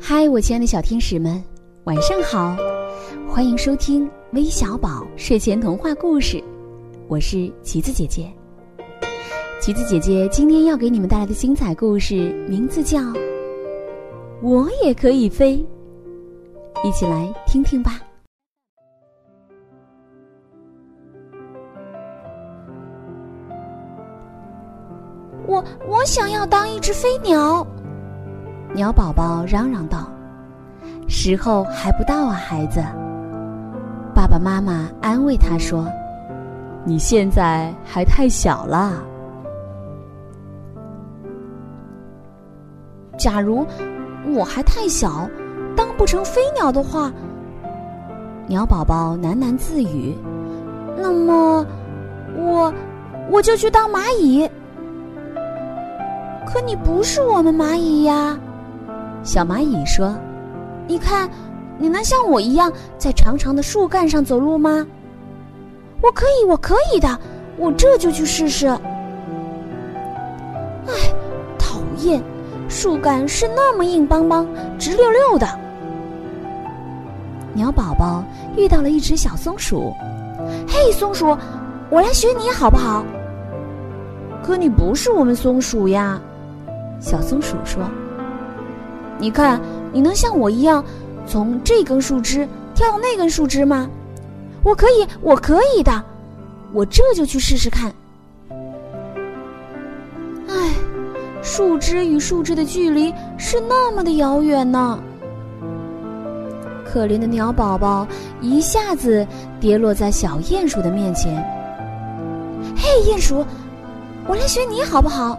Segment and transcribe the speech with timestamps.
[0.00, 1.42] 嗨，我亲爱的小天使们，
[1.84, 2.56] 晚上好！
[3.28, 6.42] 欢迎收听微小宝睡前童话故事，
[7.08, 8.32] 我是橘子姐姐。
[9.60, 12.14] 橘子姐姐今天要给你们带来的精彩故事，
[12.48, 12.98] 名字叫
[14.42, 15.56] 《我也可以飞》，
[16.88, 18.00] 一起来听听吧。
[25.46, 27.66] 我我想要当一只飞鸟。
[28.74, 30.08] 鸟宝宝嚷嚷道
[31.08, 32.80] ：“时候还不到啊，孩子。”
[34.14, 35.86] 爸爸妈妈安慰他说
[36.84, 39.02] ：“你现在还太小了。
[43.16, 43.66] 假如
[44.32, 45.28] 我还太小，
[45.74, 47.10] 当不成飞鸟的话，
[48.46, 50.14] 鸟宝宝喃喃自语
[50.96, 51.66] ：“那么，
[52.36, 52.72] 我
[53.30, 54.48] 我就去当蚂蚁。
[56.46, 58.38] 可你不是我们蚂蚁呀。”
[59.28, 60.16] 小蚂蚁说
[60.88, 61.28] ：“你看，
[61.76, 64.86] 你能像我一样在长长的树干上走路吗？
[66.00, 67.18] 我可以，我可以的，
[67.58, 68.68] 我这就去试试。”
[70.88, 70.94] 哎，
[71.58, 72.22] 讨厌，
[72.70, 74.48] 树干是那么硬邦邦、
[74.78, 75.46] 直溜溜的。
[77.52, 78.24] 鸟宝宝
[78.56, 79.92] 遇到了一只小松鼠
[80.66, 81.36] ，“嘿，松鼠，
[81.90, 83.04] 我来学你好不好？”
[84.42, 86.18] 可你不是我们松鼠呀，
[86.98, 87.84] 小松鼠说。
[89.18, 89.60] 你看，
[89.92, 90.84] 你能像我一样
[91.26, 93.88] 从这根树枝跳到那根树枝吗？
[94.62, 96.04] 我可以，我可以的，
[96.72, 97.92] 我这就去试试看。
[100.48, 100.72] 唉，
[101.42, 104.98] 树枝与树枝的距离是那么的遥远呢。
[106.84, 108.06] 可怜的鸟宝宝
[108.40, 109.26] 一下子
[109.60, 111.36] 跌落在小鼹鼠的面前。
[112.76, 113.44] 嘿，鼹鼠，
[114.26, 115.38] 我来学你好不好？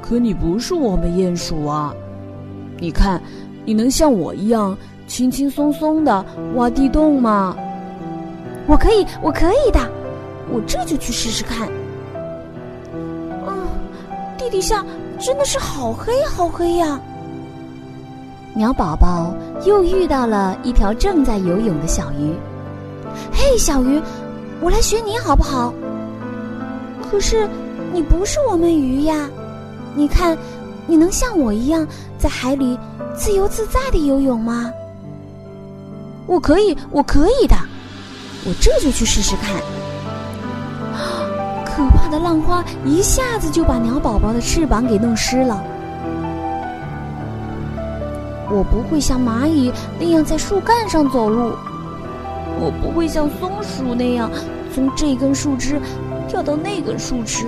[0.00, 1.94] 可你不是我们鼹鼠啊。
[2.78, 3.20] 你看，
[3.64, 7.56] 你能像我一样轻轻松松的挖地洞吗？
[8.66, 9.80] 我可以，我可以的，
[10.50, 11.68] 我这就去试试看。
[13.46, 13.66] 嗯，
[14.36, 14.84] 地底下
[15.18, 17.00] 真的是好黑好黑呀！
[18.54, 19.34] 鸟宝宝
[19.64, 22.34] 又遇到了一条正在游泳的小鱼。
[23.32, 24.00] 嘿，小鱼，
[24.60, 25.72] 我来学你好不好？
[27.10, 27.48] 可是
[27.92, 29.28] 你不是我们鱼呀，
[29.94, 30.36] 你看。
[30.86, 31.86] 你能像我一样
[32.18, 32.78] 在海里
[33.14, 34.70] 自由自在的游泳吗？
[36.26, 37.54] 我可以，我可以的，
[38.46, 39.60] 我这就去试试看。
[41.64, 45.62] 可怕的浪花一下子就把鸟宝宝的翅膀给弄湿了。
[48.50, 51.52] 我不会像蚂蚁那样在树干上走路，
[52.60, 54.30] 我不会像松鼠那样
[54.72, 55.80] 从这根树枝
[56.28, 57.46] 跳到那根树枝。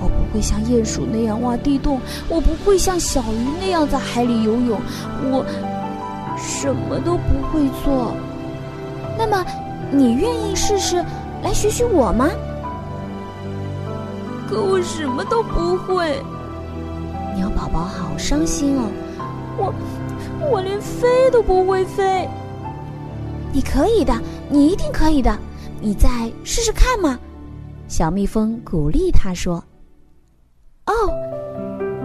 [0.00, 4.80] 我不会像鼹鼠那样挖地洞，我不会像小鱼那样在海里游泳，
[5.24, 5.44] 我
[6.36, 8.14] 什么都不会做。
[9.18, 9.44] 那么，
[9.90, 11.04] 你愿意试试
[11.42, 12.28] 来学学我吗？
[14.48, 16.22] 可我什么都不会。
[17.36, 18.90] 鸟宝宝好伤心哦，
[19.58, 19.74] 我
[20.50, 22.28] 我连飞都不会飞。
[23.52, 24.14] 你可以的，
[24.48, 25.36] 你一定可以的，
[25.80, 26.08] 你再
[26.44, 27.18] 试试看嘛。
[27.88, 29.62] 小蜜蜂鼓励他说。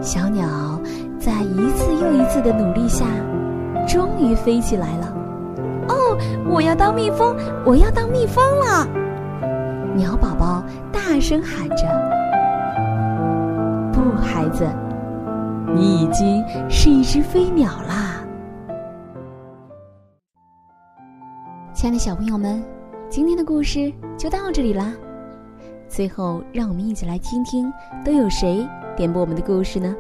[0.04, 0.78] 小鸟
[1.18, 3.06] 在一次又一次的努力下，
[3.88, 5.08] 终于飞起来了。
[5.88, 5.96] 哦，
[6.46, 7.34] 我要当蜜蜂，
[7.66, 8.86] 我要当蜜蜂了！
[9.96, 10.62] 鸟宝宝
[10.92, 11.88] 大声喊着
[13.94, 14.68] ：“不，孩子，
[15.74, 18.26] 你已经是一只飞鸟啦！”
[21.74, 22.62] 亲爱的小朋友们，
[23.10, 24.94] 今天的故事就到这里啦。
[25.94, 27.72] 最后，让我们一起来听听
[28.04, 28.68] 都有谁
[28.98, 29.96] 点播我们的故事呢？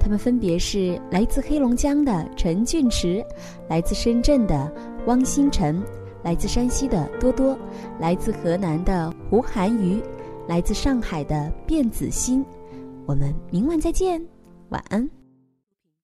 [0.00, 3.24] 他们分别是来自黑龙江的陈俊池，
[3.68, 4.70] 来自深圳的
[5.06, 5.80] 汪星辰，
[6.24, 7.56] 来自山西的多多，
[8.00, 10.02] 来自河南的胡涵瑜，
[10.48, 12.44] 来自上海的卞子欣。
[13.06, 14.20] 我们明晚再见，
[14.70, 15.21] 晚安。